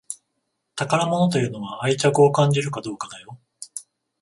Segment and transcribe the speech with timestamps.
[0.75, 3.39] 宝物というのは愛着を感じるかどうかだよ